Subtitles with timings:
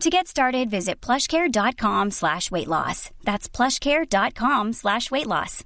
[0.00, 3.10] To get started, visit plushcare.com slash weight loss.
[3.22, 5.62] That's plushcare.com slash weight loss.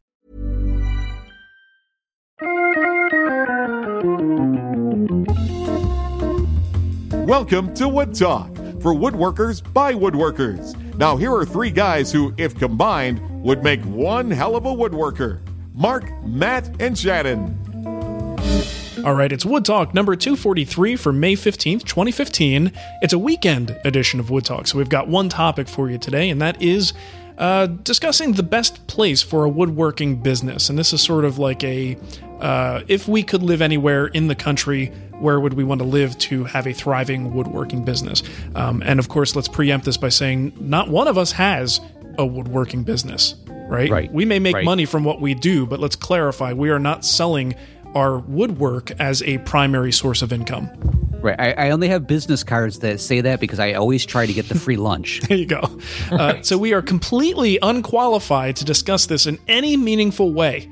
[7.27, 10.77] Welcome to Wood Talk for woodworkers by woodworkers.
[10.97, 15.41] Now, here are three guys who, if combined, would make one hell of a woodworker
[15.75, 17.55] Mark, Matt, and Shannon.
[19.05, 22.73] All right, it's Wood Talk number 243 for May 15th, 2015.
[23.03, 26.31] It's a weekend edition of Wood Talk, so we've got one topic for you today,
[26.31, 26.95] and that is
[27.37, 30.71] uh, discussing the best place for a woodworking business.
[30.71, 31.97] And this is sort of like a
[32.41, 34.87] uh, if we could live anywhere in the country,
[35.19, 38.23] where would we want to live to have a thriving woodworking business?
[38.55, 41.81] Um, and of course, let's preempt this by saying not one of us has
[42.19, 43.35] a woodworking business,
[43.69, 43.91] right?
[43.91, 44.13] Right.
[44.13, 44.65] We may make Right.
[44.65, 47.55] money from what we do, but let's clarify we are not selling
[47.97, 50.69] our woodwork as a primary source of income.
[51.23, 51.41] Right.
[51.41, 54.51] I, I only have business cards that say that because I always try to get
[54.51, 55.23] the free lunch.
[55.23, 55.63] There you go.
[56.11, 60.71] Uh, so we are completely unqualified to discuss this in any meaningful way.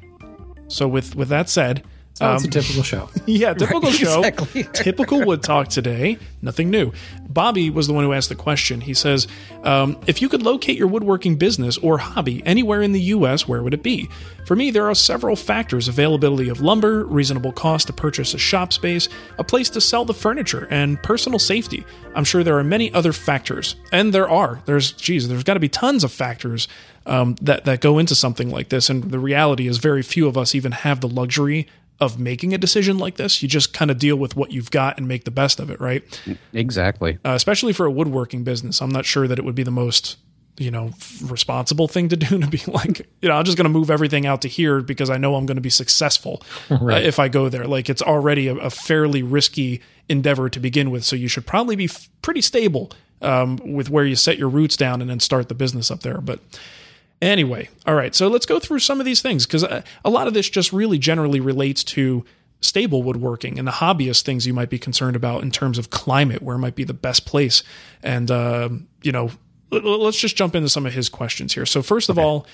[0.68, 1.82] So with with that said,
[2.12, 3.08] So it's a um, typical show.
[3.26, 4.64] yeah, typical show, exactly.
[4.74, 6.18] typical wood talk today.
[6.42, 6.92] Nothing new.
[7.34, 8.80] Bobby was the one who asked the question.
[8.80, 9.26] He says,
[9.64, 13.62] um, "If you could locate your woodworking business or hobby anywhere in the U.S., where
[13.62, 14.08] would it be?"
[14.46, 18.72] For me, there are several factors: availability of lumber, reasonable cost to purchase a shop
[18.72, 19.08] space,
[19.38, 21.84] a place to sell the furniture, and personal safety.
[22.14, 24.62] I'm sure there are many other factors, and there are.
[24.66, 26.68] There's, geez, there's got to be tons of factors
[27.06, 28.88] um, that that go into something like this.
[28.88, 31.66] And the reality is, very few of us even have the luxury
[32.00, 33.42] of making a decision like this.
[33.42, 35.80] You just kind of deal with what you've got and make the best of it,
[35.80, 36.02] right?
[36.52, 37.18] exactly.
[37.24, 40.16] Uh, especially for a woodworking business, I'm not sure that it would be the most
[40.56, 43.70] you know responsible thing to do to be like you know i'm just going to
[43.70, 47.18] move everything out to here because i know i'm going to be successful uh, if
[47.18, 51.16] i go there like it's already a, a fairly risky endeavor to begin with so
[51.16, 55.00] you should probably be f- pretty stable um, with where you set your roots down
[55.00, 56.38] and then start the business up there but
[57.24, 60.26] Anyway, all right, so let's go through some of these things because a, a lot
[60.26, 62.24] of this just really generally relates to
[62.60, 66.42] stable woodworking and the hobbyist things you might be concerned about in terms of climate,
[66.42, 67.62] where might be the best place.
[68.02, 69.30] And, um, you know,
[69.70, 71.66] let- let's just jump into some of his questions here.
[71.66, 72.46] So, first of all,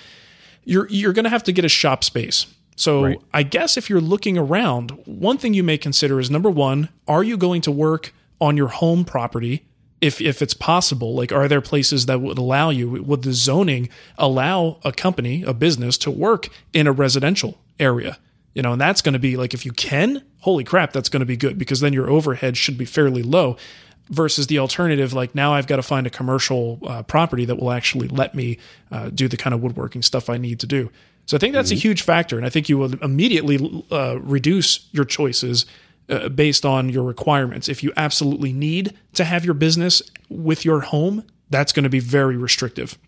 [0.65, 2.47] you're, you're going to have to get a shop space.
[2.77, 3.19] So, Right.
[3.35, 7.23] I guess if you're looking around, one thing you may consider is number one, are
[7.25, 9.65] you going to work on your home property?
[10.01, 13.89] If if it's possible like are there places that would allow you would the zoning
[14.19, 18.19] allow a company a business to work in a residential area?
[18.55, 21.21] You know and that's going to be like if you can holy crap that's going
[21.21, 23.57] to be good because then your overhead should be fairly low
[24.09, 27.71] versus the alternative like now i've got to find a commercial uh, property that will
[27.71, 28.59] actually let me
[28.91, 30.91] uh, do the kind of woodworking stuff i need to do.
[31.27, 34.89] So i think that's a huge factor and i think you will immediately uh, reduce
[34.91, 35.65] your choices
[36.11, 37.69] uh, based on your requirements.
[37.69, 42.01] If you absolutely need to have your business with your home, that's going to be
[42.01, 42.99] very restrictive.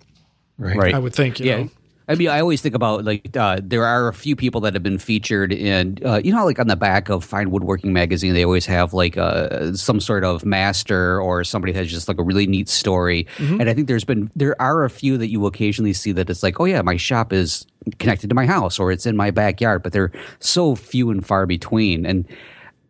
[0.58, 0.94] Right.
[0.94, 1.40] I would think.
[1.40, 1.56] You yeah.
[1.62, 1.70] know?
[2.08, 4.82] I mean, I always think about like uh, there are a few people that have
[4.82, 8.44] been featured in, uh, you know, like on the back of Fine Woodworking magazine, they
[8.44, 12.46] always have like uh, some sort of master or somebody has just like a really
[12.46, 13.26] neat story.
[13.38, 16.42] And I think there's been there are a few that you occasionally see that it's
[16.42, 17.66] like, oh yeah, my shop is
[17.98, 21.46] connected to my house or it's in my backyard, but they're so few and far
[21.46, 22.04] between.
[22.04, 22.26] And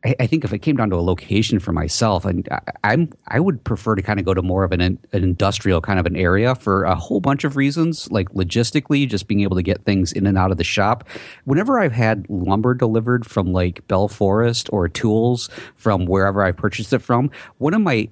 [0.04, 2.48] I, I, think if it came down to a location for myself, and
[2.84, 5.80] I, am I would prefer to kind of go to more of an, an industrial
[5.80, 9.56] kind of an area for a whole bunch of reasons, like logistically, just being able
[9.56, 11.08] to get things in and out of the shop.
[11.44, 16.92] Whenever I've had lumber delivered from like Bell Forest or tools from wherever I purchased
[16.92, 18.08] it from, one of my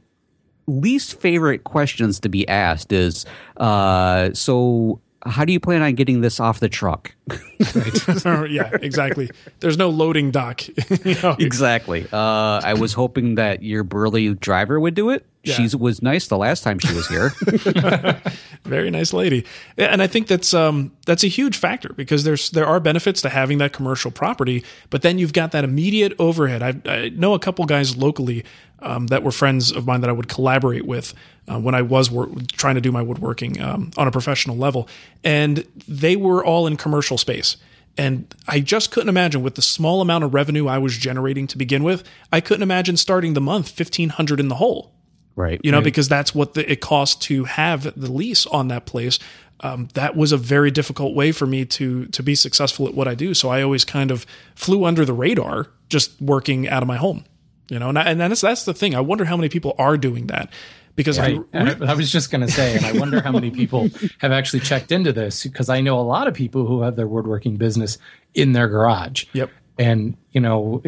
[0.66, 3.26] least favorite questions to be asked is,
[3.56, 7.14] uh, so how do you plan on getting this off the truck?
[7.28, 9.31] yeah, exactly.
[9.61, 10.67] There's no loading dock.
[11.05, 11.37] you know?
[11.38, 12.06] Exactly.
[12.12, 15.26] Uh, I was hoping that your burly driver would do it.
[15.42, 15.54] Yeah.
[15.54, 17.31] She was nice the last time she was here.
[18.64, 19.46] Very nice lady,
[19.78, 23.31] and I think that's um, that's a huge factor because there's there are benefits to
[23.31, 26.62] having that commercial property, but then you've got that immediate overhead.
[26.62, 28.44] I, I know a couple guys locally
[28.81, 31.14] um, that were friends of mine that I would collaborate with
[31.48, 34.88] uh, when I was wor- trying to do my woodworking um, on a professional level,
[35.25, 37.56] and they were all in commercial space.
[37.96, 41.58] And I just couldn't imagine with the small amount of revenue I was generating to
[41.58, 44.92] begin with, I couldn't imagine starting the month fifteen hundred in the hole.
[45.40, 45.60] Right.
[45.64, 45.84] You know, right.
[45.84, 49.19] because that's what the, it costs to have the lease on that place.
[49.60, 53.08] Um, that was a very difficult way for me to to be successful at what
[53.08, 53.34] I do.
[53.34, 57.25] So I always kind of flew under the radar, just working out of my home.
[57.69, 58.94] You know, and, I, and that's that's the thing.
[58.94, 60.50] I wonder how many people are doing that
[60.96, 63.88] because I, I, was just going to say, and I wonder how many people
[64.19, 67.06] have actually checked into this because I know a lot of people who have their
[67.06, 67.96] woodworking business
[68.34, 69.25] in their garage.
[69.32, 69.50] Yep.
[69.81, 70.82] And you know,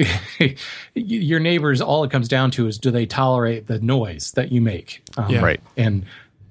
[0.95, 4.61] your neighbors, all it comes down to is do they tolerate the noise that you
[4.61, 5.03] make?
[5.17, 5.41] Um, yeah.
[5.41, 5.61] Right.
[5.79, 6.05] And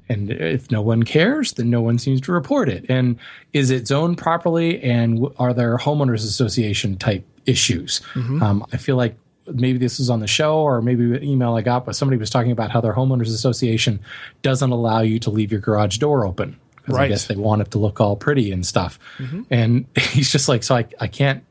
[0.09, 2.85] and if no one cares, then no one seems to report it.
[2.89, 3.17] And
[3.53, 4.81] is it zoned properly?
[4.81, 8.01] And are there homeowners association type issues?
[8.15, 8.41] Mm-hmm.
[8.41, 9.15] Um, I feel like
[9.45, 12.31] maybe this was on the show or maybe an email I got, but somebody was
[12.31, 13.99] talking about how their homeowners association
[14.41, 17.05] doesn't allow you to leave your garage door open because right.
[17.05, 18.99] I guess they want it to look all pretty and stuff.
[19.17, 19.41] Mm-hmm.
[19.49, 21.43] And he's just like, so I, I can't,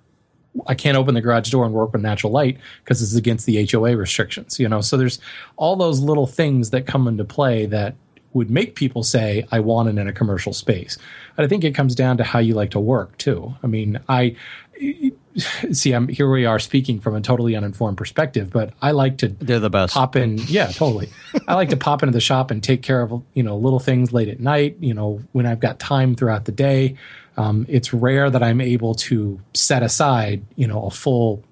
[0.66, 3.68] I can't open the garage door and work with natural light because it's against the
[3.70, 4.80] HOA restrictions, you know?
[4.80, 5.20] So there's
[5.56, 7.94] all those little things that come into play that
[8.32, 10.98] would make people say, I want it in a commercial space.
[11.36, 13.54] But I think it comes down to how you like to work too.
[13.62, 14.36] I mean, I,
[15.72, 16.30] see, I'm here.
[16.30, 19.28] We are speaking from a totally uninformed perspective, but I like to.
[19.28, 19.94] They're the best.
[19.94, 21.10] Pop in, yeah, totally.
[21.46, 24.12] I like to pop into the shop and take care of you know little things
[24.12, 24.76] late at night.
[24.80, 26.96] You know, when I've got time throughout the day.
[27.36, 31.42] Um, it's rare that I'm able to set aside you know a full,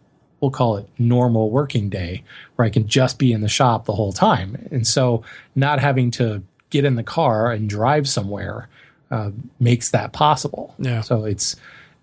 [0.40, 2.24] we'll call it normal working day
[2.56, 5.22] where I can just be in the shop the whole time, and so
[5.54, 8.68] not having to get in the car and drive somewhere
[9.10, 10.74] uh, makes that possible.
[10.78, 11.00] Yeah.
[11.00, 11.56] So it's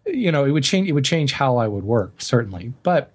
[0.06, 0.88] you know, it would change.
[0.88, 2.74] It would change how I would work certainly.
[2.84, 3.12] But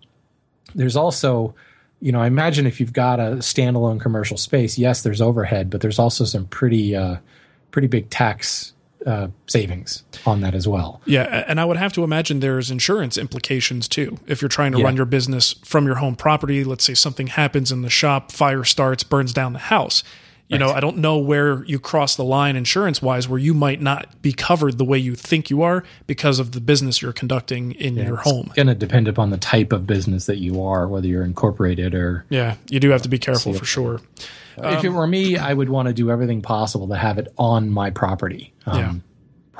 [0.74, 1.54] there's also,
[2.00, 5.80] you know, I imagine if you've got a standalone commercial space, yes, there's overhead, but
[5.80, 7.16] there's also some pretty, uh,
[7.70, 8.72] pretty big tax
[9.06, 11.00] uh, savings on that as well.
[11.05, 14.19] Yeah, and I would have to imagine there's insurance implications too.
[14.26, 14.85] If you're trying to yeah.
[14.85, 18.64] run your business from your home property, let's say something happens in the shop, fire
[18.64, 20.02] starts, burns down the house
[20.50, 20.67] you right.
[20.67, 24.20] know, I don't know where you cross the line insurance wise where you might not
[24.20, 27.94] be covered the way you think you are because of the business you're conducting in
[27.94, 28.47] yeah, your home.
[28.47, 31.94] It's going to depend upon the type of business that you are, whether you're incorporated
[31.94, 32.25] or.
[32.31, 34.00] Yeah, you do have to be careful for sure.
[34.58, 37.32] Um, if it were me, I would want to do everything possible to have it
[37.38, 38.52] on my property.
[38.67, 38.94] Um, yeah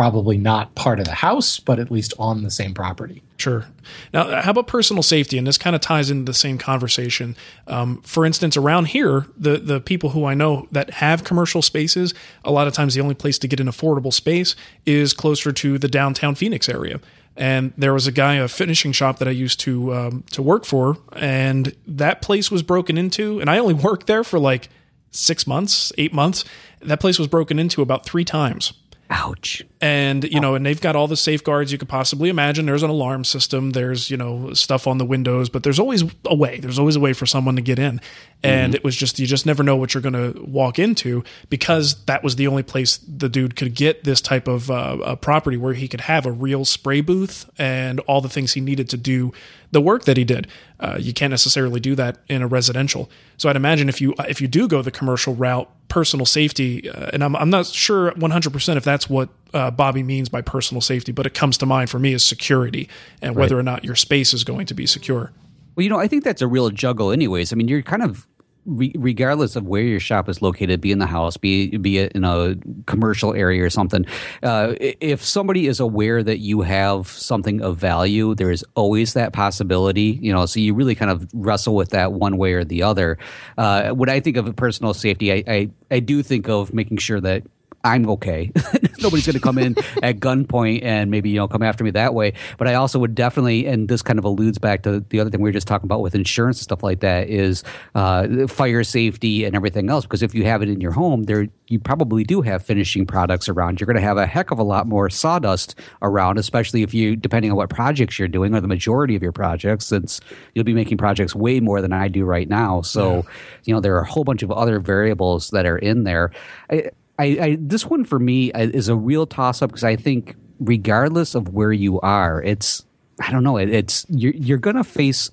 [0.00, 3.23] probably not part of the house, but at least on the same property.
[3.37, 3.67] Sure.
[4.14, 5.37] Now, how about personal safety?
[5.37, 7.37] And this kind of ties into the same conversation.
[7.67, 12.14] Um, for instance, around here, the the people who I know that have commercial spaces,
[12.47, 14.56] a lot of times the only place to get an affordable space
[14.87, 16.99] is closer to the downtown Phoenix area.
[17.37, 20.65] And there was a guy, a finishing shop that I used to um, to work
[20.65, 23.39] for, and that place was broken into.
[23.39, 24.70] And I only worked there for like
[25.10, 26.46] six months, eight months.
[26.81, 28.72] That place was broken into about three times
[29.12, 29.60] Ouch.
[29.81, 32.67] And, you know, and they've got all the safeguards you could possibly imagine.
[32.67, 36.34] There's an alarm system, there's, you know, stuff on the windows, but there's always a
[36.34, 36.60] way.
[36.60, 38.00] There's always a way for someone to get in.
[38.44, 38.76] And mm-hmm.
[38.76, 42.22] it was just, you just never know what you're going to walk into because that
[42.22, 45.88] was the only place the dude could get this type of uh, property where he
[45.88, 49.32] could have a real spray booth and all the things he needed to do
[49.72, 50.46] the work that he did.
[50.79, 53.10] Uh, you can't necessarily do that in a residential.
[53.38, 57.11] So I'd imagine if you if you do go the commercial route, personal safety, uh,
[57.13, 60.81] and I'm I'm not sure 100 percent if that's what uh, Bobby means by personal
[60.81, 62.89] safety, but it comes to mind for me is security
[63.20, 65.32] and whether or not your space is going to be secure.
[65.77, 67.53] Well, you know, I think that's a real juggle, anyways.
[67.53, 68.27] I mean, you're kind of
[68.67, 72.12] re- regardless of where your shop is located, be in the house, be be it
[72.12, 74.06] in a commercial area or something.
[74.43, 79.32] Uh, if somebody is aware that you have something of value, there is always that
[79.32, 80.19] possibility.
[80.20, 83.19] You know, so you really kind of wrestle with that one way or the other.
[83.58, 87.20] Uh, when I think of personal safety, I, I I do think of making sure
[87.20, 87.43] that
[87.84, 88.53] I'm okay.
[89.01, 92.15] Nobody's going to come in at gunpoint and maybe you know come after me that
[92.15, 92.34] way.
[92.58, 95.41] But I also would definitely, and this kind of alludes back to the other thing
[95.41, 99.44] we were just talking about with insurance and stuff like that, is uh, fire safety
[99.44, 100.05] and everything else.
[100.05, 103.49] Because if you have it in your home, there you probably do have finishing products
[103.49, 103.81] around.
[103.81, 107.17] You're going to have a heck of a lot more sawdust around, especially if you,
[107.17, 110.20] depending on what projects you're doing, or the majority of your projects, since
[110.55, 112.82] you'll be making projects way more than I do right now.
[112.82, 113.22] So, yeah.
[113.65, 116.32] you know, there are a whole bunch of other variables that are in there.
[116.70, 119.96] I, I, I this one for me uh, is a real toss up because I
[119.96, 122.84] think regardless of where you are, it's
[123.20, 125.31] I don't know, it, it's you're you're going to face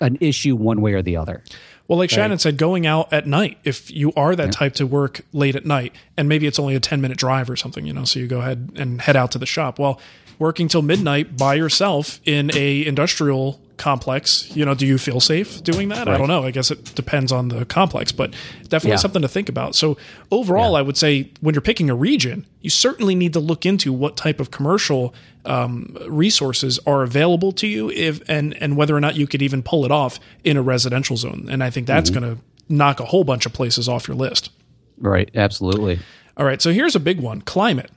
[0.00, 1.42] an issue one way or the other.
[1.88, 2.16] Well, like right.
[2.16, 4.50] Shannon said, going out at night, if you are that yeah.
[4.50, 7.56] type to work late at night, and maybe it's only a 10 minute drive or
[7.56, 9.78] something, you know, so you go ahead and head out to the shop.
[9.78, 10.00] Well,
[10.38, 15.62] working till midnight by yourself in a industrial complex, you know, do you feel safe
[15.62, 16.06] doing that?
[16.06, 16.14] Right.
[16.14, 16.44] I don't know.
[16.44, 18.96] I guess it depends on the complex, but definitely yeah.
[18.96, 19.74] something to think about.
[19.74, 19.96] So
[20.30, 20.78] overall, yeah.
[20.78, 24.16] I would say when you're picking a region, you certainly need to look into what
[24.16, 25.14] type of commercial
[25.44, 29.62] um, resources are available to you, if and and whether or not you could even
[29.62, 31.46] pull it off in a residential zone.
[31.50, 32.20] And I think that's mm-hmm.
[32.20, 34.50] going to knock a whole bunch of places off your list.
[34.98, 35.30] Right.
[35.34, 36.00] Absolutely.
[36.36, 36.60] All right.
[36.60, 37.90] So here's a big one: climate.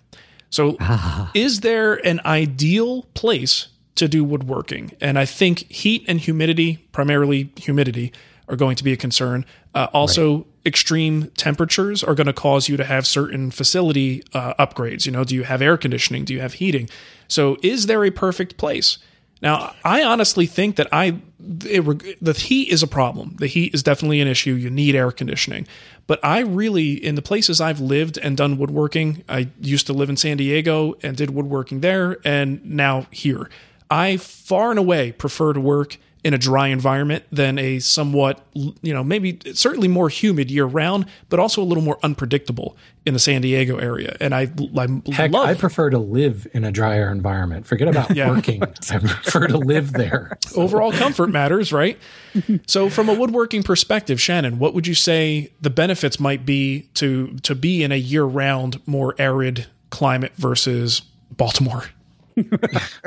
[0.50, 0.78] So,
[1.34, 3.68] is there an ideal place
[4.00, 4.94] to do woodworking.
[5.02, 8.14] And I think heat and humidity, primarily humidity,
[8.48, 9.46] are going to be a concern.
[9.76, 10.46] Uh, also, right.
[10.66, 15.06] extreme temperatures are going to cause you to have certain facility uh, upgrades.
[15.06, 16.24] You know, do you have air conditioning?
[16.24, 16.90] Do you have heating?
[17.28, 18.98] So, is there a perfect place?
[19.42, 21.20] Now, I honestly think that I
[21.66, 23.36] it, the heat is a problem.
[23.40, 24.54] The heat is definitely an issue.
[24.54, 25.68] You need air conditioning.
[26.08, 30.10] But I really, in the places I've lived and done woodworking, I used to live
[30.10, 33.50] in San Diego and did woodworking there, and now here.
[33.90, 35.98] I far and away prefer to work
[36.30, 41.08] in a dry environment than a somewhat, you know, maybe certainly more humid year round,
[41.28, 44.16] but also a little more unpredictable in the San Diego area.
[44.20, 44.42] And I,
[44.78, 47.66] I Heck, love, I prefer to live in a drier environment.
[47.66, 48.30] Forget about yeah.
[48.30, 48.62] working.
[48.62, 50.38] I prefer to live there.
[50.56, 51.98] Overall comfort matters, right?
[52.68, 57.36] so, from a woodworking perspective, Shannon, what would you say the benefits might be to
[57.38, 61.86] to be in a year round, more arid climate versus Baltimore?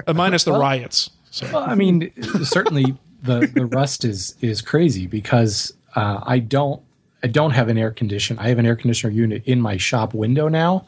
[0.09, 1.11] Uh, minus the well, riots.
[1.31, 1.47] So.
[1.51, 2.13] Well, I mean,
[2.45, 6.83] certainly the the rust is is crazy because uh, I don't
[7.23, 8.41] I don't have an air conditioner.
[8.41, 10.87] I have an air conditioner unit in my shop window now,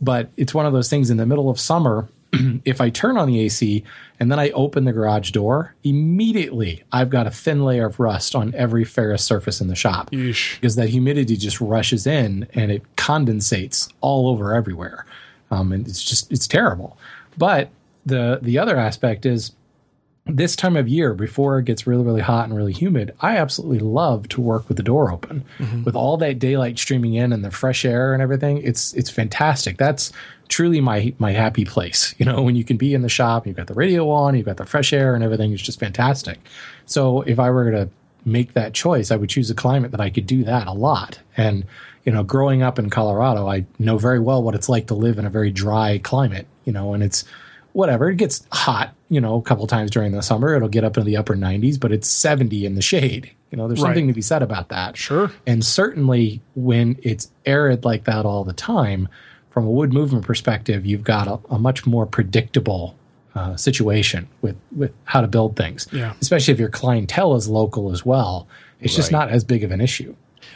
[0.00, 2.08] but it's one of those things in the middle of summer.
[2.64, 3.82] if I turn on the AC
[4.20, 8.36] and then I open the garage door, immediately I've got a thin layer of rust
[8.36, 10.60] on every ferrous surface in the shop Yeesh.
[10.60, 15.06] because that humidity just rushes in and it condensates all over everywhere.
[15.50, 16.98] Um, and it's just it's terrible.
[17.36, 17.70] But
[18.06, 19.52] the the other aspect is
[20.26, 23.78] this time of year before it gets really really hot and really humid i absolutely
[23.78, 25.44] love to work with the door open.
[25.58, 25.84] Mm-hmm.
[25.84, 29.76] with all that daylight streaming in and the fresh air and everything it's it's fantastic.
[29.76, 30.12] That's
[30.48, 32.14] truly my my happy place.
[32.18, 34.46] You know when you can be in the shop you've got the radio on you've
[34.46, 36.38] got the fresh air and everything it's just fantastic.
[36.86, 37.88] So if i were to
[38.24, 41.18] make that choice i would choose a climate that i could do that a lot.
[41.36, 41.64] And
[42.04, 45.18] you know growing up in colorado i know very well what it's like to live
[45.18, 47.24] in a very dry climate you know and it's
[47.72, 48.10] whatever.
[48.10, 50.54] It gets hot, you know, a couple times during the summer.
[50.54, 53.30] It'll get up into the upper 90s, but it's 70 in the shade.
[53.50, 53.88] You know, there's right.
[53.88, 54.96] something to be said about that.
[54.96, 55.32] Sure.
[55.46, 59.08] And certainly when it's arid like that all the time,
[59.50, 62.94] from a wood movement perspective, you've got a, a much more predictable
[63.34, 65.88] uh, situation with with how to build things.
[65.92, 66.14] Yeah.
[66.20, 68.48] Especially if your clientele is local as well,
[68.80, 68.96] it's right.
[68.96, 70.14] just not as big of an issue.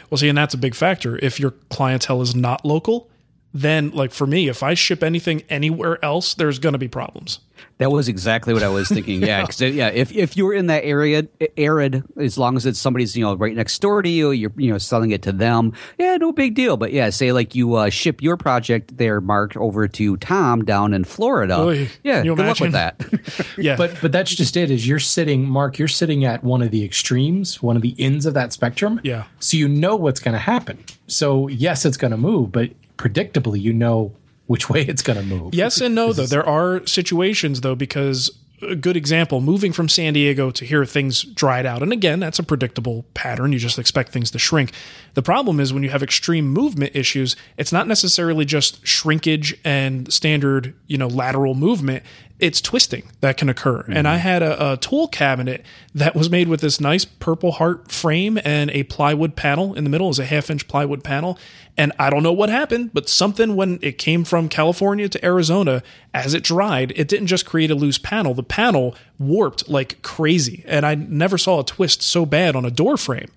[0.09, 1.17] Well, see, and that's a big factor.
[1.21, 3.09] If your clientele is not local,
[3.55, 7.39] then like for me, if I ship anything anywhere else, there's going to be problems.
[7.77, 9.21] That was exactly what I was thinking.
[9.21, 13.15] Yeah, because yeah, if if you're in that area, arid, as long as it's somebody's
[13.15, 15.71] you know right next door to you, you're you know selling it to them.
[15.97, 16.75] Yeah, no big deal.
[16.75, 20.93] But yeah, say like you uh, ship your project there, Mark, over to Tom down
[20.93, 21.57] in Florida.
[21.57, 22.47] Oy, yeah, good imagine?
[22.47, 23.47] luck with that.
[23.57, 24.69] yeah, but but that's just it.
[24.69, 25.79] Is you're sitting, Mark?
[25.79, 28.99] You're sitting at one of the extremes, one of the ends of that spectrum.
[29.03, 29.25] Yeah.
[29.39, 30.83] So you know what's going to happen.
[31.07, 34.15] So yes, it's going to move, but predictably you know
[34.47, 35.53] which way it's going to move.
[35.53, 36.25] Yes and no, though.
[36.25, 41.23] There are situations, though, because a good example moving from San Diego to here, things
[41.23, 41.83] dried out.
[41.83, 43.51] And again, that's a predictable pattern.
[43.51, 44.71] You just expect things to shrink.
[45.13, 50.11] The problem is when you have extreme movement issues, it's not necessarily just shrinkage and
[50.11, 52.03] standard, you know, lateral movement
[52.39, 53.79] it's twisting that can occur.
[53.83, 53.93] Mm-hmm.
[53.93, 57.91] And I had a, a, tool cabinet that was made with this nice purple heart
[57.91, 61.39] frame and a plywood panel in the middle is a half inch plywood panel.
[61.77, 65.81] And I don't know what happened, but something when it came from California to Arizona,
[66.13, 68.33] as it dried, it didn't just create a loose panel.
[68.33, 70.63] The panel warped like crazy.
[70.67, 73.29] And I never saw a twist so bad on a door frame.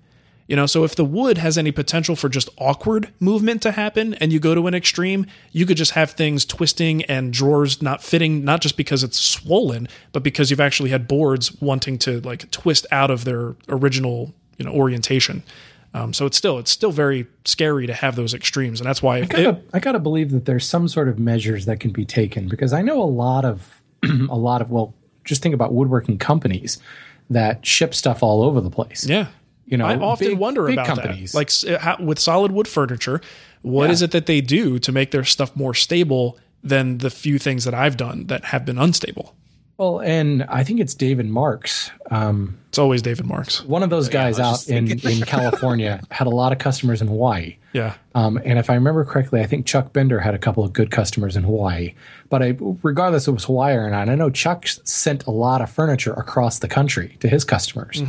[0.49, 4.15] You know, so if the wood has any potential for just awkward movement to happen
[4.15, 8.01] and you go to an extreme, you could just have things twisting and drawers not
[8.01, 12.49] fitting, not just because it's swollen, but because you've actually had boards wanting to like
[12.49, 15.43] twist out of their original, you know, orientation.
[15.93, 19.17] Um, so it's still it's still very scary to have those extremes, and that's why
[19.17, 22.47] I gotta, I gotta believe that there's some sort of measures that can be taken
[22.47, 26.79] because I know a lot of a lot of well, just think about woodworking companies
[27.29, 29.05] that ship stuff all over the place.
[29.07, 29.27] Yeah,
[29.69, 31.31] you know, I often big- wonder big about companies.
[31.33, 31.37] that.
[31.37, 33.21] Like how, with solid wood furniture,
[33.61, 34.05] what is Yeah.
[34.05, 37.73] it that they do to make their stuff more stable than the few things that
[37.73, 39.35] I've done that have been unstable?
[39.77, 41.89] Well, and I think it's David Marks.
[42.11, 43.63] Um, It's always David Marks.
[43.63, 47.55] one of those guys out in, in California had a lot of customers in Hawaii.
[47.71, 50.73] Yeah, Um, and if I remember correctly, I think Chuck Bender had a couple of
[50.73, 51.93] good customers in Hawaii.
[52.29, 55.61] But I, regardless if it was Hawaii or not, I know Chuck sent a lot
[55.61, 58.03] of furniture across the country to his customers.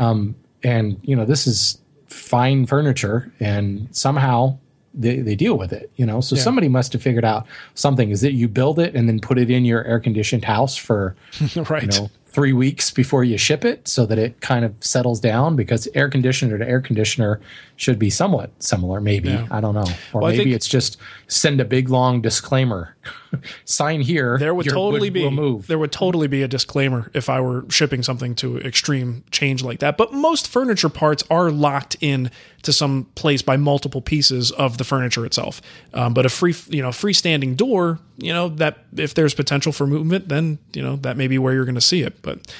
[0.00, 0.34] Um,
[0.64, 1.78] and you know, this is
[2.08, 4.58] fine furniture, and somehow
[4.94, 5.90] they, they deal with it.
[5.96, 8.10] You know, so somebody must have figured out something.
[8.10, 11.14] Is that you build it and then put it in your air conditioned house for
[11.68, 11.82] right.
[11.82, 15.54] you know three weeks before you ship it so that it kind of settles down
[15.56, 17.40] because air conditioner to air conditioner
[17.76, 19.46] should be somewhat similar maybe Yeah.
[19.50, 20.96] i don't know or Well, maybe it's just
[21.28, 22.96] send a big long disclaimer
[23.64, 27.40] sign here there would totally be move there would totally be a disclaimer if I
[27.40, 29.96] were shipping something to extreme change like that.
[29.96, 32.30] But most furniture parts are locked in
[32.62, 35.60] to some place by multiple pieces of the furniture itself.
[35.92, 39.86] Um, but a free you know freestanding door, you know that if there's potential for
[39.86, 42.22] movement, then you know that may be where you're going to see it.
[42.24, 42.52] But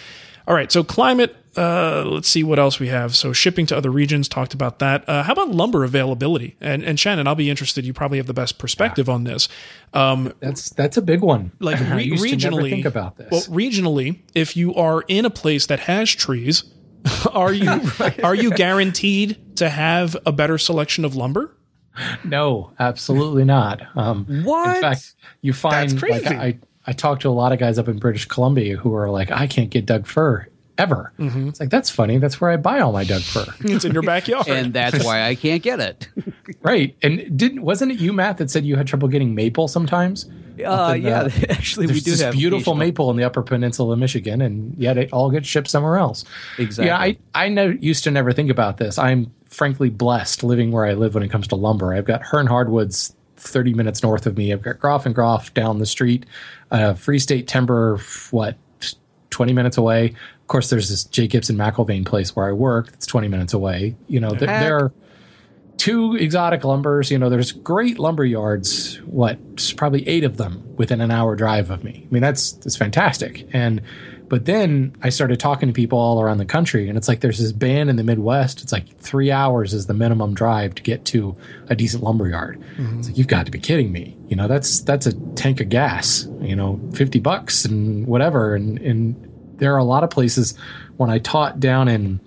[0.47, 1.35] all right, so climate.
[1.57, 3.15] Uh, let's see what else we have.
[3.15, 5.09] So shipping to other regions, talked about that.
[5.09, 6.57] Uh, how about lumber availability?
[6.61, 7.85] And and Shannon, I'll be interested.
[7.87, 9.49] You probably have the best perspective on this.
[9.93, 14.75] that's that's a big one like re- regionally think about this Well, regionally, if you
[14.75, 16.65] are in a place that has trees,
[17.33, 17.81] are you
[18.25, 21.57] are you guaranteed to have a better selection of lumber?
[22.25, 24.75] no absolutely not um What?
[24.75, 27.89] in fact you find That's like i i talked to a lot of guys up
[27.89, 31.49] in british columbia who are like i can't get doug fir ever Mm-hmm.
[31.49, 34.03] it's like that's funny that's where i buy all my doug fir It's in your
[34.03, 34.49] backyard.
[34.49, 36.09] and that's why I can't get it.
[36.63, 36.97] Right.
[37.03, 40.25] And didn't wasn't it you, Matt, that said you had trouble getting maple sometimes?
[40.65, 43.93] Uh, in, yeah, uh, actually, we do this have beautiful maple in the upper peninsula
[43.93, 46.25] of Michigan, and yet it all gets shipped somewhere else.
[46.59, 46.87] Exactly.
[46.87, 48.97] Yeah, I, I know, used to never think about this.
[48.99, 51.93] I'm frankly blessed living where I live when it comes to lumber.
[51.93, 54.53] I've got Hearn Hardwoods 30 minutes north of me.
[54.53, 56.27] I've got Groff and Groff down the street.
[56.71, 57.99] Uh, Free State Timber,
[58.31, 58.57] what,
[59.31, 60.15] 20 minutes away.
[60.43, 61.27] Of course, there's this J.
[61.27, 63.97] Gibson McIlvain place where I work that's 20 minutes away.
[64.07, 64.93] You know, th- there are
[65.77, 67.11] two exotic lumbers.
[67.11, 68.97] You know, there's great lumber yards.
[69.03, 69.39] What,
[69.77, 72.07] probably eight of them within an hour drive of me.
[72.09, 73.49] I mean, that's that's fantastic.
[73.53, 73.83] And
[74.29, 77.39] but then I started talking to people all around the country, and it's like there's
[77.39, 78.63] this band in the Midwest.
[78.63, 81.37] It's like three hours is the minimum drive to get to
[81.69, 82.61] a decent lumber yard.
[82.77, 82.99] Mm-hmm.
[82.99, 84.17] It's like you've got to be kidding me.
[84.29, 86.27] You know, that's that's a tank of gas.
[86.41, 88.55] You know, fifty bucks and whatever.
[88.55, 90.57] And and there are a lot of places
[90.97, 92.21] when I taught down in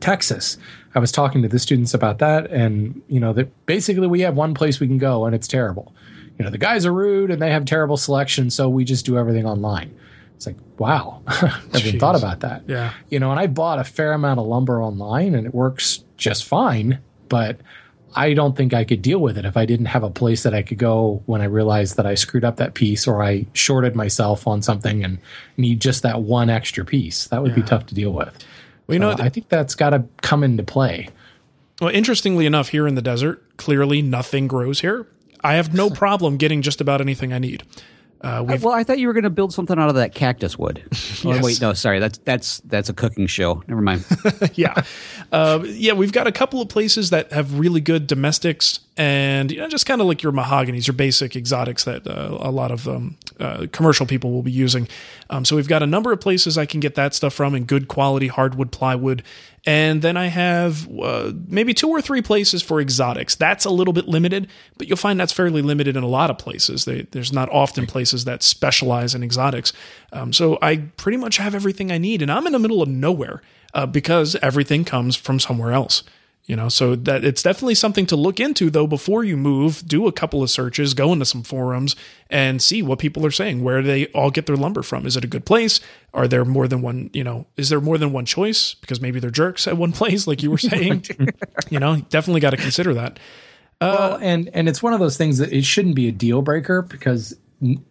[0.00, 0.56] Texas.
[0.94, 4.34] I was talking to the students about that, and you know that basically we have
[4.34, 5.94] one place we can go, and it's terrible.
[6.38, 9.18] You know, the guys are rude and they have terrible selection, so we just do
[9.18, 9.94] everything online.
[10.42, 12.64] It's like, wow, I've never even thought about that.
[12.66, 12.92] Yeah.
[13.10, 16.44] You know, and I bought a fair amount of lumber online, and it works just
[16.44, 16.98] fine.
[17.28, 17.60] But
[18.16, 20.52] I don't think I could deal with it if I didn't have a place that
[20.52, 23.94] I could go when I realized that I screwed up that piece or I shorted
[23.94, 25.18] myself on something and
[25.56, 27.28] need just that one extra piece.
[27.28, 28.36] That would be tough to deal with.
[28.88, 31.08] well, you know, Uh, I think that's got to come into play.
[31.80, 35.06] well, interestingly enough, here in the desert, clearly nothing grows here.
[35.44, 37.62] I have no problem getting just about anything I need.
[38.22, 40.58] Uh, Uh, well, I thought you were going to build something out of that cactus
[40.58, 40.82] wood.
[41.24, 42.00] Oh, wait, no, sorry.
[42.00, 43.62] That's that's that's a cooking show.
[43.68, 44.04] Never mind.
[44.54, 44.82] yeah,
[45.30, 45.92] uh, yeah.
[45.92, 49.86] We've got a couple of places that have really good domestics, and you know, just
[49.86, 53.66] kind of like your mahoganies, your basic exotics that uh, a lot of um, uh,
[53.70, 54.88] commercial people will be using.
[55.30, 57.66] Um, so we've got a number of places I can get that stuff from in
[57.66, 59.22] good quality hardwood plywood,
[59.64, 63.36] and then I have uh, maybe two or three places for exotics.
[63.36, 66.38] That's a little bit limited, but you'll find that's fairly limited in a lot of
[66.38, 66.84] places.
[66.84, 69.72] They, there's not often places that specialize in exotics.
[70.12, 72.88] Um, so I pretty much have everything I need, and I'm in the middle of
[72.88, 73.40] nowhere
[73.72, 76.02] uh, because everything comes from somewhere else.
[76.44, 79.86] You know, so that it's definitely something to look into though before you move.
[79.86, 81.94] Do a couple of searches, go into some forums,
[82.30, 83.62] and see what people are saying.
[83.62, 85.06] Where they all get their lumber from?
[85.06, 85.80] Is it a good place?
[86.12, 87.10] Are there more than one?
[87.12, 88.74] You know, is there more than one choice?
[88.74, 91.04] Because maybe they're jerks at one place, like you were saying.
[91.70, 93.20] you know, definitely got to consider that.
[93.80, 96.42] Uh, well, and and it's one of those things that it shouldn't be a deal
[96.42, 97.36] breaker because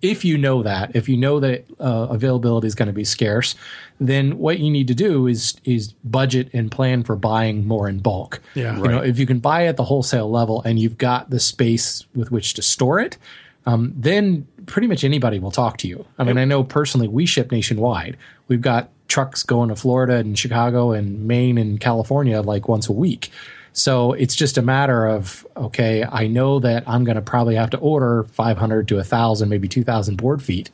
[0.02, 3.56] if you know that, if you know that uh, availability is going to be scarce,
[4.00, 8.00] then what you need to do is is budget and plan for buying more in
[8.00, 8.42] bulk.
[8.56, 8.78] Yeah.
[8.78, 12.06] you know, if you can buy at the wholesale level and you've got the space
[12.16, 13.18] with which to store it,
[13.66, 16.06] um, then pretty much anybody will talk to you.
[16.18, 18.18] I mean, I know personally we ship nationwide.
[18.48, 22.94] We've got trucks going to Florida and Chicago and Maine and California like once a
[22.94, 23.32] week.
[23.74, 27.70] So it's just a matter of okay, I know that I'm going to probably have
[27.72, 30.70] to order 500 to 1,000, maybe 2,000 board feet.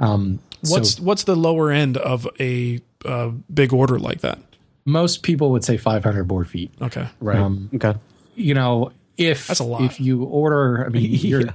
[0.00, 4.38] Um, What's so what's the lower end of a uh, big order like that?
[4.84, 6.72] most people would say 500 board feet.
[6.80, 7.36] Okay, Right.
[7.36, 7.94] Um, okay.
[8.34, 9.82] You know, if That's a lot.
[9.82, 11.52] if you order, I mean, you're, Yeah.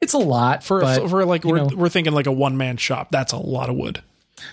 [0.00, 2.76] it's a lot for but, for like we're know, we're thinking like a one man
[2.78, 3.10] shop.
[3.10, 4.02] That's a lot of wood.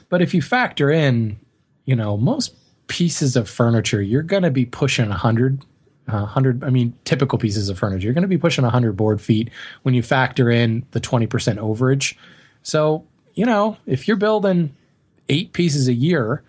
[0.09, 1.39] But if you factor in,
[1.85, 2.53] you know, most
[2.87, 5.65] pieces of furniture, you're going to be pushing 100,
[6.07, 9.21] uh, 100, I mean, typical pieces of furniture, you're going to be pushing 100 board
[9.21, 9.49] feet
[9.83, 12.15] when you factor in the 20% overage.
[12.63, 14.75] So, you know, if you're building
[15.29, 16.43] eight pieces a year,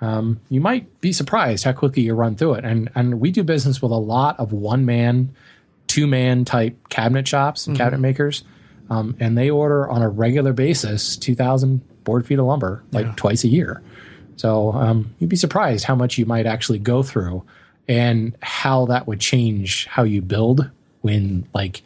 [0.00, 2.64] um, you might be surprised how quickly you run through it.
[2.64, 5.34] And and we do business with a lot of one man,
[5.86, 8.44] two man type cabinet shops and cabinet makers,
[8.90, 13.16] um, and they order on a regular basis two thousand board feet of lumber like
[13.16, 13.82] twice a year.
[14.38, 17.44] So um, you'd be surprised how much you might actually go through,
[17.88, 20.70] and how that would change how you build
[21.02, 21.82] when like.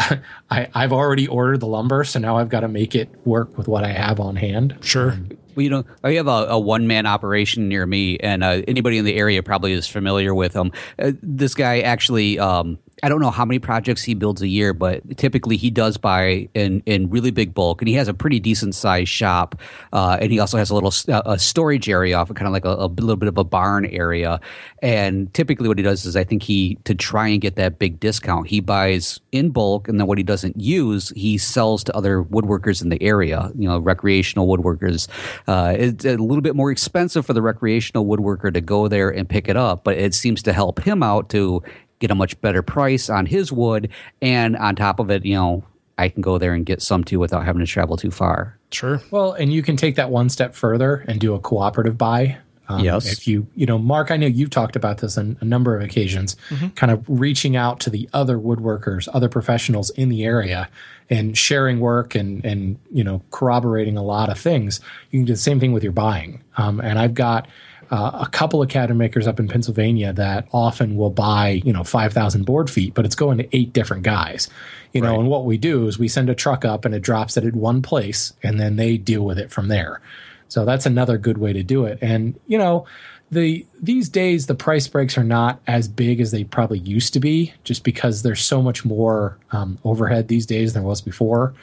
[0.48, 3.66] I, I've already ordered the lumber, so now I've got to make it work with
[3.66, 4.78] what I have on hand.
[4.80, 5.18] Sure.
[5.56, 8.98] Well, you know, I have a, a one man operation near me, and uh, anybody
[8.98, 10.70] in the area probably is familiar with him.
[11.00, 14.72] Uh, this guy actually, um, I don't know how many projects he builds a year,
[14.72, 18.40] but typically he does buy in in really big bulk, and he has a pretty
[18.40, 19.60] decent sized shop,
[19.92, 22.64] uh, and he also has a little uh, a storage area off, kind of like
[22.64, 24.40] a, a little bit of a barn area.
[24.82, 28.00] And typically, what he does is, I think he to try and get that big
[28.00, 32.22] discount, he buys in bulk, and then what he doesn't use, he sells to other
[32.24, 33.50] woodworkers in the area.
[33.56, 35.08] You know, recreational woodworkers.
[35.46, 39.28] Uh, it's a little bit more expensive for the recreational woodworker to go there and
[39.28, 41.62] pick it up, but it seems to help him out to
[41.98, 43.88] get a much better price on his wood.
[44.22, 45.64] And on top of it, you know,
[45.98, 48.56] I can go there and get some too without having to travel too far.
[48.70, 49.02] Sure.
[49.10, 52.38] Well, and you can take that one step further and do a cooperative buy.
[52.68, 53.10] Um, Yes.
[53.10, 55.82] If you, you know, Mark, I know you've talked about this on a number of
[55.82, 56.36] occasions,
[56.76, 60.68] kind of reaching out to the other woodworkers, other professionals in the area
[61.10, 64.80] and sharing work and, and, you know, corroborating a lot of things.
[65.10, 66.44] You can do the same thing with your buying.
[66.58, 67.48] Um, and I've got,
[67.90, 71.84] uh, a couple of cabinet makers up in Pennsylvania that often will buy, you know,
[71.84, 74.48] 5,000 board feet, but it's going to eight different guys.
[74.92, 77.36] You know, and what we do is we send a truck up and it drops
[77.36, 80.00] it at one place and then they deal with it from there.
[80.48, 81.98] So that's another good way to do it.
[82.00, 82.86] And, you know,
[83.30, 87.20] the these days the price breaks are not as big as they probably used to
[87.20, 91.54] be just because there's so much more um, overhead these days than there was before.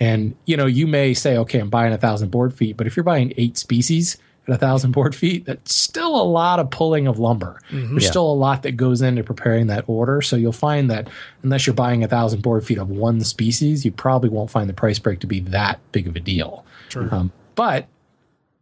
[0.00, 2.96] And, you know, you may say, okay, I'm buying a thousand board feet, but if
[2.96, 4.16] you're buying eight species,
[4.48, 7.60] at a thousand board feet, that's still a lot of pulling of lumber.
[7.70, 10.22] There's still a lot that goes into preparing that order.
[10.22, 11.08] So you'll find that
[11.42, 14.74] unless you're buying a thousand board feet of one species, you probably won't find the
[14.74, 16.64] price break to be that big of a deal.
[16.88, 17.14] Sure.
[17.14, 17.88] Um, but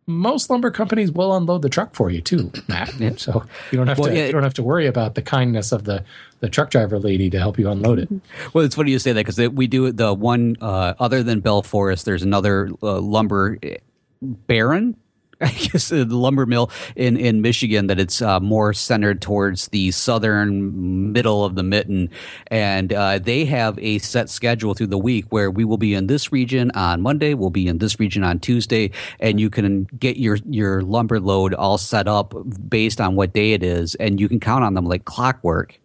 [0.08, 2.90] most lumber companies will unload the truck for you too, Matt.
[3.18, 4.26] So you don't have Well, to yeah.
[4.26, 6.04] you don't have to worry about the kindness of the
[6.40, 8.08] the truck driver lady to help you unload it.
[8.52, 11.62] Well, it's funny you say that because we do the one uh, other than Bell
[11.62, 12.04] Forest.
[12.04, 13.78] There's another uh, lumber eh,
[14.22, 14.96] baron.
[15.40, 19.68] I guess uh, the lumber mill in, in Michigan that it's uh, more centered towards
[19.68, 22.08] the southern middle of the mitten,
[22.46, 26.06] and uh, they have a set schedule through the week where we will be in
[26.06, 30.16] this region on Monday, we'll be in this region on Tuesday, and you can get
[30.16, 32.32] your your lumber load all set up
[32.68, 35.78] based on what day it is, and you can count on them like clockwork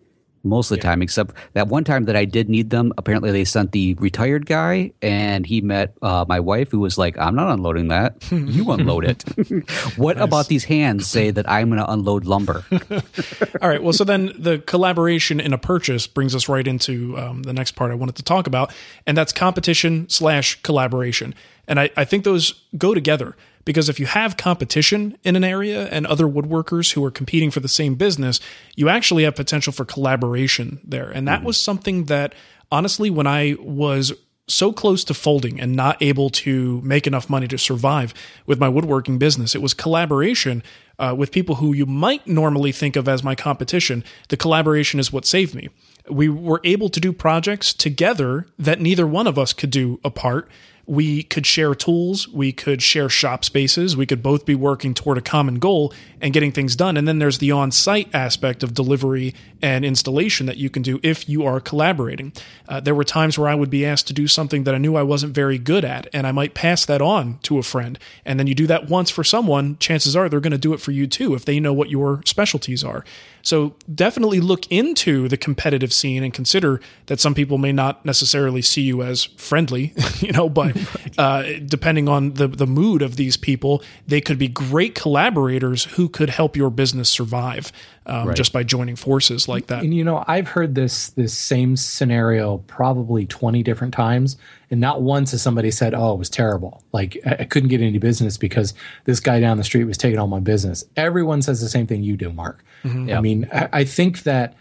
[0.44, 2.94] most of the time, except that one time that I did need them.
[2.98, 7.18] Apparently, they sent the retired guy, and he met uh, my wife, who was like,
[7.18, 8.16] "I'm not unloading that.
[8.32, 9.24] You unload it."
[9.98, 12.66] what about these hands say that I'm going to unload lumber?
[13.62, 13.82] All right.
[13.82, 17.74] Well, so then the collaboration in a purchase brings us right into um, the next
[17.74, 18.74] part I wanted to talk about,
[19.06, 21.36] and that's competition slash collaboration.
[21.68, 25.88] And I, I think those go together because if you have competition in an area
[25.88, 28.40] and other woodworkers who are competing for the same business,
[28.76, 31.10] you actually have potential for collaboration there.
[31.10, 32.34] And that was something that
[32.72, 34.14] honestly, when I was
[34.48, 38.14] so close to folding and not able to make enough money to survive
[38.46, 39.56] with my woodworking business.
[39.56, 40.64] It was collaboration
[41.00, 44.04] uh, with people who you might normally think of as my competition.
[44.30, 45.70] The collaboration is what saved me.
[46.10, 50.50] We were able to do projects together that neither one of us could do apart
[50.86, 55.18] we could share tools, we could share shop spaces, we could both be working toward
[55.18, 56.98] a common goal and getting things done.
[56.98, 61.00] And then there's the on site aspect of delivery and installation that you can do
[61.04, 62.34] if you are collaborating.
[62.68, 64.96] Uh, there were times where I would be asked to do something that I knew
[64.96, 67.98] I wasn't very good at, and I might pass that on to a friend.
[68.26, 70.82] And then you do that once for someone, chances are they're going to do it
[70.82, 73.04] for you too if they know what your specialties are.
[73.42, 78.62] So definitely look into the competitive scene and consider that some people may not necessarily
[78.62, 80.78] see you as friendly, you know, but
[81.18, 86.10] uh, depending on the, the mood of these people, they could be great collaborators who
[86.10, 87.72] could help your business survive
[88.06, 88.38] um, right.
[88.38, 89.84] just by joining forces like that.
[89.84, 94.38] And you know, I've heard this this same scenario probably twenty different times,
[94.72, 96.84] and not once has somebody said, "Oh, it was terrible.
[96.94, 98.74] Like I, I couldn't get any business because
[99.06, 102.04] this guy down the street was taking all my business." Everyone says the same thing
[102.04, 102.64] you do, Mark.
[102.84, 103.10] Mm-hmm.
[103.10, 103.18] Yep.
[103.18, 104.56] I mean, I, I think that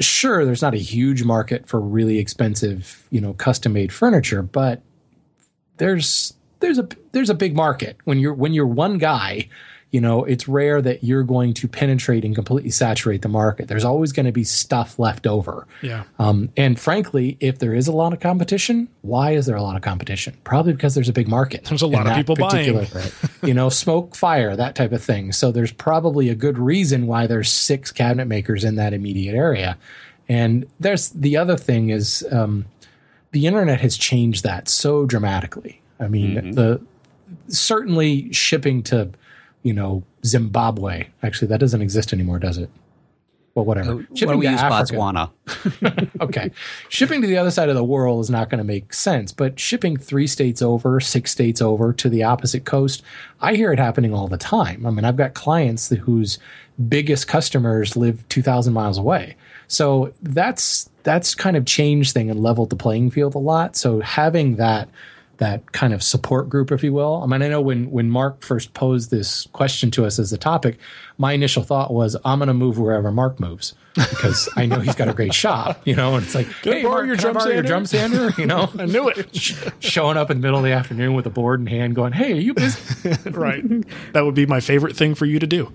[0.00, 4.82] sure, there's not a huge market for really expensive, you know, custom made furniture, but
[5.76, 9.48] there's there's a there's a big market when you're when you're one guy
[9.94, 13.68] you know, it's rare that you're going to penetrate and completely saturate the market.
[13.68, 15.68] There's always going to be stuff left over.
[15.82, 16.02] Yeah.
[16.18, 19.76] Um, and frankly, if there is a lot of competition, why is there a lot
[19.76, 20.36] of competition?
[20.42, 21.66] Probably because there's a big market.
[21.66, 22.88] There's a lot of people buying.
[23.44, 25.30] you know, smoke, fire, that type of thing.
[25.30, 29.78] So there's probably a good reason why there's six cabinet makers in that immediate area.
[30.28, 32.64] And there's the other thing is um,
[33.30, 35.80] the internet has changed that so dramatically.
[36.00, 36.50] I mean, mm-hmm.
[36.50, 36.80] the
[37.46, 39.10] certainly shipping to
[39.64, 41.08] you know, Zimbabwe.
[41.24, 42.70] Actually, that doesn't exist anymore, does it?
[43.54, 44.00] Well, whatever.
[44.00, 44.94] Uh, shipping we use Africa.
[44.94, 46.10] Botswana?
[46.20, 46.50] okay.
[46.88, 49.58] Shipping to the other side of the world is not going to make sense, but
[49.58, 53.02] shipping three states over, six states over to the opposite coast,
[53.40, 54.84] I hear it happening all the time.
[54.86, 56.38] I mean, I've got clients whose
[56.88, 59.36] biggest customers live 2,000 miles away.
[59.68, 63.76] So that's that's kind of changed thing and leveled the playing field a lot.
[63.76, 64.88] So having that
[65.38, 67.22] that kind of support group, if you will.
[67.22, 70.38] I mean, I know when when Mark first posed this question to us as a
[70.38, 70.78] topic,
[71.18, 74.94] my initial thought was, I'm going to move wherever Mark moves because I know he's
[74.94, 76.16] got a great shop, you know.
[76.16, 78.70] And it's like, hey, Mark, your drum, your drum sander, you know.
[78.78, 79.72] I knew it.
[79.80, 82.32] Showing up in the middle of the afternoon with a board in hand, going, "Hey,
[82.32, 83.62] are you busy?" right.
[84.12, 85.72] That would be my favorite thing for you to do.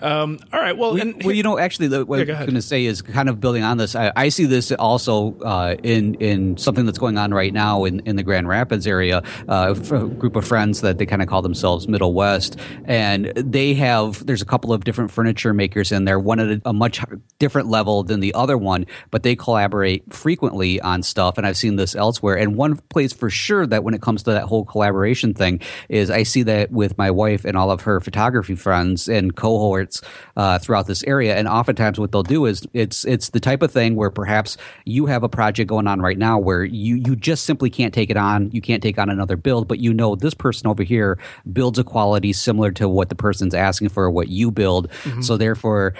[0.00, 0.76] Um, all right.
[0.76, 3.02] Well, well, and, well you know, actually, the, what yeah, I'm going to say is
[3.02, 3.94] kind of building on this.
[3.94, 8.00] I, I see this also uh, in in something that's going on right now in,
[8.00, 9.22] in the Grand Rapids area.
[9.48, 13.74] Uh, a group of friends that they kind of call themselves Middle West, and they
[13.74, 17.00] have there's a couple of different furniture makers in there, one at a, a, much
[17.38, 21.38] different level than the other one, but they collaborate frequently on stuff.
[21.38, 22.36] And I've seen this elsewhere.
[22.36, 26.10] And one place for sure that when it comes to that whole collaboration thing is
[26.10, 30.02] I see that with my wife and all of her photography friends and cohorts
[30.36, 31.36] uh, throughout this area.
[31.36, 35.06] And oftentimes what they'll do is it's it's the type of thing where perhaps you
[35.06, 38.16] have a project going on right now where you you just simply can't take it
[38.16, 38.50] on.
[38.52, 41.18] You can't take on another build, but you know this person over here
[41.52, 44.90] builds a quality similar to what the person's asking for, what you you build.
[45.04, 45.22] Mm-hmm.
[45.22, 45.94] So therefore,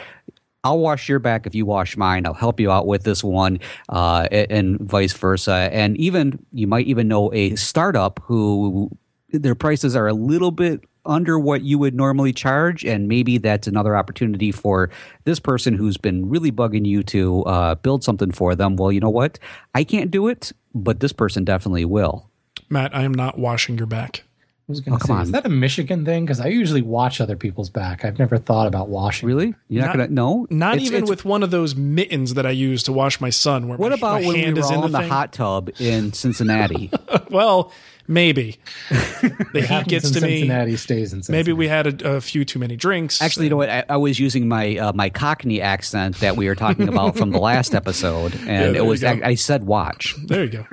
[0.65, 2.27] I'll wash your back if you wash mine.
[2.27, 5.71] I'll help you out with this one, uh, and vice versa.
[5.73, 8.91] And even you might even know a startup who
[9.31, 13.67] their prices are a little bit under what you would normally charge, and maybe that's
[13.67, 14.91] another opportunity for
[15.25, 18.77] this person who's been really bugging you to uh, build something for them.
[18.77, 19.39] Well, you know what?
[19.75, 22.31] I can't do it, but this person definitely will.
[22.69, 24.23] Matt, I am not washing your back
[24.69, 25.23] was going to oh, say, on.
[25.23, 26.25] is that a Michigan thing?
[26.25, 28.05] Because I usually watch other people's back.
[28.05, 29.29] I've never thought about washing.
[29.29, 29.55] Really?
[29.69, 30.15] You're not, not going to?
[30.15, 33.21] No, not it's, even it's, with one of those mittens that I use to wash
[33.21, 33.69] my son.
[33.69, 35.71] Where what my, about my when hand we were is in the, the hot tub
[35.79, 36.91] in Cincinnati?
[37.31, 37.73] well,
[38.09, 38.59] maybe
[38.91, 40.41] the heat gets to me.
[40.41, 41.39] Cincinnati stays in Cincinnati.
[41.39, 43.21] Maybe we had a, a, few too many drinks.
[43.21, 43.71] Actually, you know what?
[43.71, 47.31] I, I was using my uh, my Cockney accent that we were talking about from
[47.31, 50.15] the last episode, and yeah, it was I, I said watch.
[50.27, 50.67] There you go.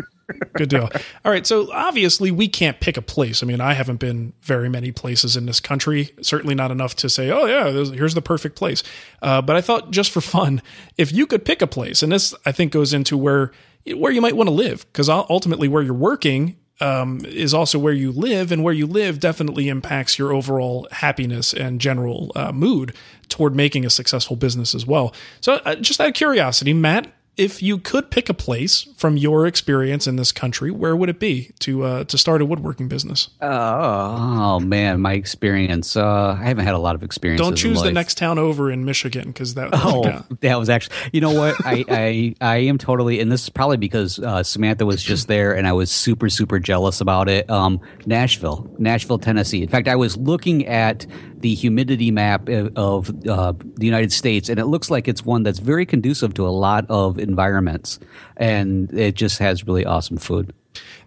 [0.56, 0.89] Good deal.
[1.26, 1.46] All right.
[1.46, 3.42] So obviously, we can't pick a place.
[3.44, 6.12] I mean, I haven't been very many places in this country.
[6.22, 8.84] Certainly not enough to say, oh, yeah, here's the perfect place.
[9.22, 10.62] Uh, but I thought, just for fun,
[10.98, 13.52] if you could pick a place, and this I think goes into where
[13.96, 17.94] where you might want to live, because ultimately, where you're working um, is also where
[17.94, 22.94] you live, and where you live definitely impacts your overall happiness and general uh, mood
[23.30, 25.13] toward making a successful business as well.
[25.42, 29.48] So, uh, just out of curiosity, Matt, if you could pick a place from your
[29.48, 33.30] experience in this country, where would it be to uh, to start a woodworking business?
[33.42, 35.96] Uh, oh man, my experience.
[35.96, 37.42] Uh, I haven't had a lot of experience.
[37.42, 39.70] Don't choose the next town over in Michigan because that.
[39.72, 40.96] Oh, that was actually.
[41.13, 41.56] You know what?
[41.65, 45.56] I, I I am totally, and this is probably because uh, Samantha was just there,
[45.56, 47.50] and I was super super jealous about it.
[47.50, 49.63] Um, Nashville, Nashville, Tennessee.
[49.63, 51.06] In fact, I was looking at
[51.39, 55.60] the humidity map of uh, the United States, and it looks like it's one that's
[55.60, 57.99] very conducive to a lot of environments,
[58.38, 60.54] and it just has really awesome food.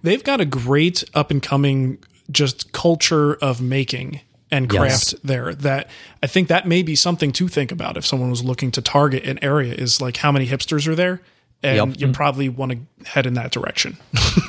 [0.03, 1.99] They've got a great up and coming
[2.31, 5.15] just culture of making and craft Yes.
[5.25, 5.89] there that
[6.23, 9.25] I think that may be something to think about if someone was looking to target
[9.25, 11.21] an area is like how many hipsters are there
[11.63, 12.01] and Yep.
[12.01, 13.97] you probably want to head in that direction.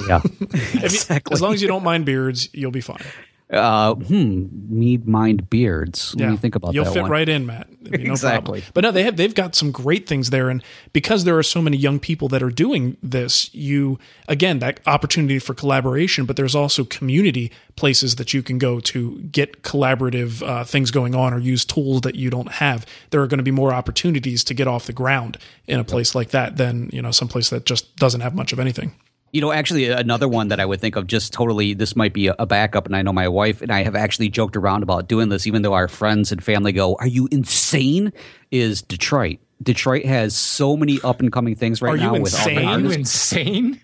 [0.08, 0.22] Yeah.
[0.84, 1.34] Exactly.
[1.34, 3.02] as long as you don't mind beards, you'll be fine.
[3.54, 4.48] Uh, hmm.
[4.70, 6.16] Me mind beards.
[6.18, 6.74] Let me think about that.
[6.74, 7.12] You'll that fit one.
[7.12, 7.70] right in, Matt.
[7.82, 8.62] No Exactly.
[8.62, 8.72] problem.
[8.74, 10.64] But no, they have they've got some great things there, and
[10.94, 15.40] because there are so many young people that are doing this, you again that opportunity
[15.40, 16.26] for collaboration.
[16.26, 21.14] But there's also community places that you can go to get collaborative uh, things going
[21.14, 22.86] on or use tools that you don't have.
[23.12, 25.38] There are going to be more opportunities to get off the ground
[25.68, 28.54] in a place like that than you know some place that just doesn't have much
[28.54, 28.94] of anything.
[29.34, 32.28] You know, actually, another one that I would think of just totally, this might be
[32.28, 32.86] a- backup.
[32.86, 35.64] And I know my wife and I have actually joked around about doing this, even
[35.64, 38.14] though our friends and family go, Are you insane?
[38.52, 39.40] Is Detroit.
[39.64, 42.52] Detroit has so many up and coming things right Are you now with all the
[42.52, 42.58] insane?
[42.68, 43.32] Are you artists.
[43.32, 43.80] insane?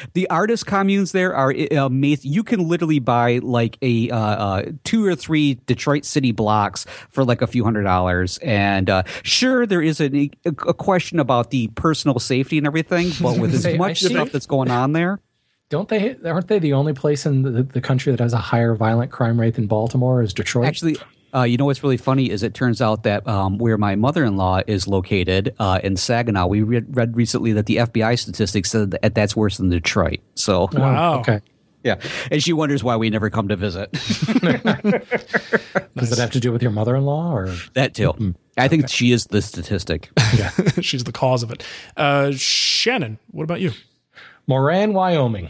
[0.14, 2.32] the artist communes there are uh, amazing.
[2.32, 7.24] You can literally buy like a uh, uh, two or three Detroit city blocks for
[7.24, 8.38] like a few hundred dollars.
[8.38, 13.38] And uh, sure, there is a, a question about the personal safety and everything, but
[13.38, 15.20] with as Say, I much see- stuff that's going on there,
[15.70, 16.16] Don't they?
[16.24, 19.40] Aren't they the only place in the, the country that has a higher violent crime
[19.40, 20.22] rate than Baltimore?
[20.22, 20.66] Is Detroit?
[20.66, 20.96] Actually,
[21.34, 24.60] uh, you know what's really funny is it turns out that um, where my mother-in-law
[24.66, 29.14] is located uh, in Saginaw, we read, read recently that the FBI statistics said that
[29.14, 30.20] that's worse than Detroit.
[30.34, 31.18] So Oh, Wow.
[31.20, 31.40] Okay.
[31.82, 31.96] yeah,
[32.30, 33.90] and she wonders why we never come to visit.
[35.96, 37.54] Does it have to do with your mother-in-law or?
[37.74, 38.34] that too.
[38.56, 40.10] I think she is the statistic.
[40.36, 41.62] Yeah, She's the cause of it.
[41.96, 43.70] Uh, Shannon, what about you?
[44.48, 45.48] Moran, Wyoming.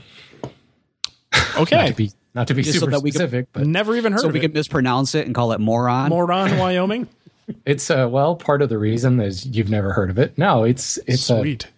[1.59, 3.95] Okay, To be not to be Just so super that we can- specific, but never
[3.97, 4.43] even heard so of we it.
[4.43, 6.09] can mispronounce it and call it moron.
[6.11, 7.09] Moron, Wyoming.
[7.67, 10.37] it's uh, well part of the reason is you've never heard of it.
[10.39, 11.69] No, it's it's a Sweet.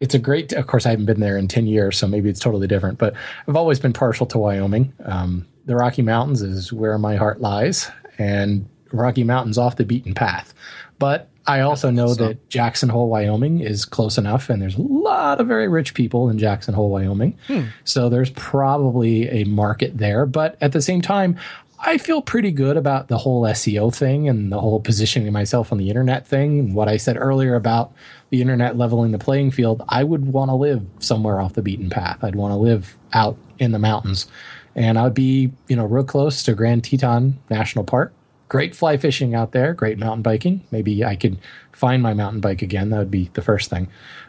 [0.00, 0.52] it's a great.
[0.52, 2.98] Of course, I haven't been there in ten years, so maybe it's totally different.
[2.98, 3.14] But
[3.48, 4.92] I've always been partial to Wyoming.
[5.04, 10.12] Um, the Rocky Mountains is where my heart lies, and Rocky Mountains off the beaten
[10.14, 10.52] path.
[10.98, 15.40] But I also know that Jackson Hole, Wyoming, is close enough, and there's a lot
[15.40, 17.38] of very rich people in Jackson Hole, Wyoming.
[17.46, 17.64] Hmm.
[17.84, 20.24] So there's probably a market there.
[20.24, 21.38] But at the same time,
[21.86, 25.76] I feel pretty good about the whole SEO thing and the whole positioning myself on
[25.76, 26.58] the internet thing.
[26.58, 27.92] And what I said earlier about
[28.30, 31.90] the internet leveling the playing field, I would want to live somewhere off the beaten
[31.90, 32.24] path.
[32.24, 34.26] I'd want to live out in the mountains.
[34.74, 38.14] And I would be, you know, real close to Grand Teton National Park.
[38.54, 40.64] Great fly fishing out there, great mountain biking.
[40.70, 41.38] Maybe I could
[41.72, 42.90] find my mountain bike again.
[42.90, 43.88] That would be the first thing.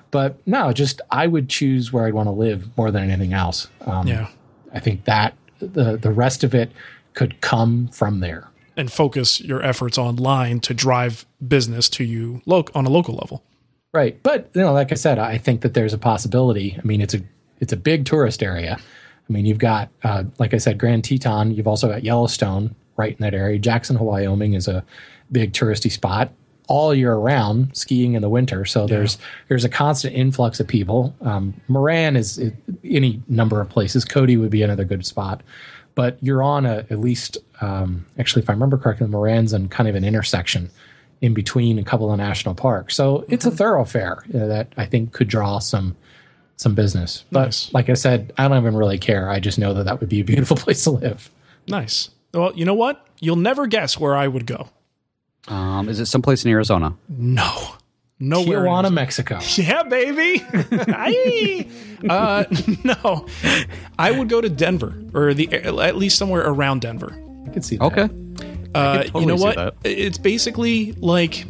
[0.09, 3.67] But no, just I would choose where I'd want to live more than anything else.
[3.81, 4.29] Um, Yeah.
[4.73, 6.71] I think that the the rest of it
[7.13, 8.47] could come from there.
[8.75, 13.43] And focus your efforts online to drive business to you lo- on a local level.
[13.93, 14.17] Right.
[14.23, 16.75] But you know, like I said, I think that there's a possibility.
[16.79, 17.21] I mean, it's a
[17.59, 18.79] it's a big tourist area.
[19.29, 21.51] I mean, you've got uh, like I said, Grand Teton.
[21.51, 23.59] You've also got Yellowstone right in that area.
[23.59, 24.83] Jackson Hole, Wyoming is a
[25.31, 26.31] big touristy spot
[26.67, 28.65] all year round, skiing in the winter.
[28.65, 29.17] So there's
[29.49, 31.15] there's a constant influx of people.
[31.21, 32.53] Um, Moran is is
[32.83, 34.03] any number of places.
[34.05, 35.43] Cody would be another good spot.
[35.93, 39.87] But you're on a at least um, actually, if I remember correctly, Moran's on kind
[39.87, 40.69] of an intersection
[41.21, 42.95] in between a couple of national parks.
[42.95, 45.95] So it's a thoroughfare uh, that I think could draw some
[46.57, 47.25] some business.
[47.31, 47.73] But Nice.
[47.73, 49.29] like I said, I don't even really care.
[49.29, 51.29] I just know that that would be a beautiful place to live.
[51.67, 52.09] Nice.
[52.35, 53.07] Well, you know what?
[53.21, 54.69] You'll never guess where I would go.
[55.47, 56.95] Um, is it someplace in Arizona?
[57.07, 57.75] No.
[58.19, 58.65] Nowhere.
[58.65, 59.39] in Tijuana, Mexico.
[59.55, 60.43] Yeah, baby.
[60.71, 61.67] Aye.
[62.09, 62.43] uh,
[62.83, 63.25] no,
[63.99, 67.17] I would go to Denver or the at least somewhere around Denver.
[67.45, 67.83] I could see that.
[67.85, 68.09] Okay.
[68.73, 69.55] Uh, totally you know see what?
[69.55, 69.75] that.
[69.83, 71.45] It's basically like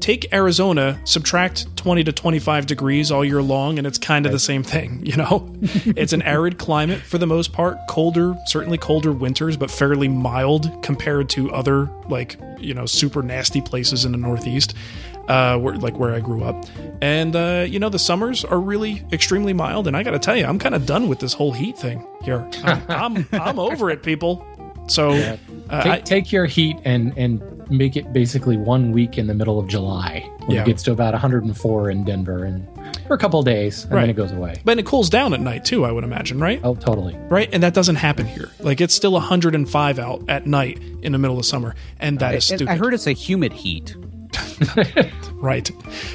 [0.00, 4.38] take Arizona, subtract 20 to 25 degrees all year long, and it's kind of the
[4.38, 5.02] same thing.
[5.08, 5.50] You know,
[5.96, 10.70] it's an arid climate for the most part, colder, certainly colder winters, but fairly mild
[10.82, 14.74] compared to other like you know super nasty places in the Northeast.
[15.28, 16.64] Uh, where, like where I grew up,
[17.02, 19.86] and uh, you know the summers are really extremely mild.
[19.86, 22.06] And I got to tell you, I'm kind of done with this whole heat thing
[22.22, 22.48] here.
[22.64, 24.46] I'm I'm, I'm over it, people.
[24.88, 29.26] So uh, Take, I, take your heat and and make it basically one week in
[29.26, 30.62] the middle of July when Yeah.
[30.62, 32.66] it gets to about 104 in Denver and
[33.06, 34.00] for a couple of days and Right.
[34.02, 34.54] then it goes away.
[34.64, 36.60] But it cools down at night too, I would imagine, right?
[36.64, 37.16] Oh, totally.
[37.28, 37.48] Right?
[37.52, 38.48] And that doesn't happen here.
[38.60, 42.50] Like it's still 105 out at night in the middle of summer, and that is
[42.50, 42.72] And stupid.
[42.72, 43.96] I heard it's a humid heat.
[45.34, 45.70] right.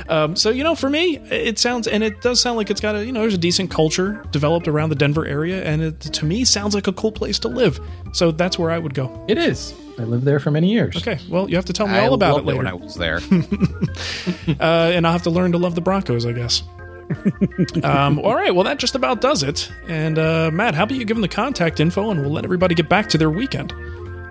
[0.09, 2.95] Um, so you know, for me, it sounds and it does sound like it's got
[2.95, 6.25] a you know there's a decent culture developed around the Denver area, and it to
[6.25, 7.79] me sounds like a cool place to live.
[8.13, 9.25] So that's where I would go.
[9.27, 9.73] It is.
[9.99, 10.97] I lived there for many years.
[10.97, 11.19] Okay.
[11.29, 12.95] Well, you have to tell me I all about it loved later, when I was
[12.95, 13.17] there.
[14.59, 16.63] uh, and I'll have to learn to love the Broncos, I guess.
[17.83, 19.71] um, all right, well, that just about does it.
[19.87, 22.73] And uh, Matt, how about you give them the contact info and we'll let everybody
[22.73, 23.73] get back to their weekend?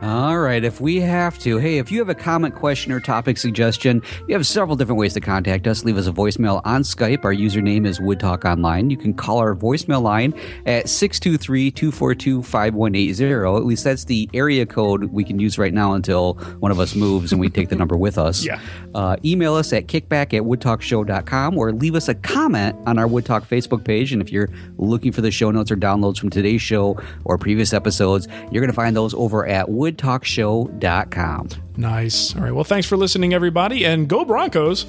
[0.03, 3.39] All right, if we have to, hey, if you have a comment, question, or topic
[3.39, 5.85] suggestion, you have several different ways to contact us.
[5.85, 7.25] Leave us a voicemail on Skype.
[7.25, 8.91] Our username is Wood Talk Online.
[8.91, 10.35] You can call our voicemail line
[10.67, 13.57] at 623 242 5180.
[13.57, 16.97] At least that's the area code we can use right now until one of us
[16.97, 18.45] moves and we take the number with us.
[18.53, 18.59] Yeah.
[18.95, 23.47] Uh, email us at kickback at woodtalkshow.com or leave us a comment on our WoodTalk
[23.47, 24.13] Facebook page.
[24.13, 24.49] And if you're
[24.79, 28.67] looking for the show notes or downloads from today's show or previous episodes, you're going
[28.71, 31.49] to find those over at Wood woodtalkshow.com.
[31.77, 32.35] Nice.
[32.35, 32.53] All right.
[32.53, 34.87] Well, thanks for listening, everybody, and go Broncos.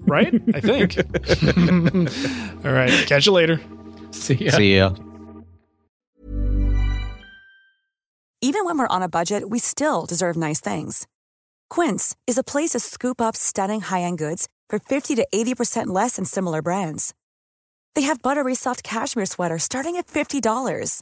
[0.07, 0.33] right?
[0.53, 0.97] I think.
[2.65, 2.91] All right.
[3.07, 3.61] Catch you later.
[4.11, 4.51] See ya.
[4.51, 4.95] See ya.
[8.41, 11.07] Even when we're on a budget, we still deserve nice things.
[11.69, 15.87] Quince is a place to scoop up stunning high end goods for 50 to 80%
[15.87, 17.13] less than similar brands.
[17.95, 21.01] They have buttery soft cashmere sweaters starting at $50